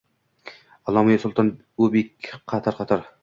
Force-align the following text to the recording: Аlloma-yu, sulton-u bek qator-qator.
Аlloma-yu, 0.91 1.17
sulton-u 1.25 1.91
bek 1.97 2.31
qator-qator. 2.55 3.05